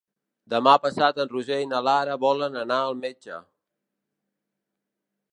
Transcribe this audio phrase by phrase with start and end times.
[0.51, 3.37] Demà passat en Roger i na Lara volen anar al metge.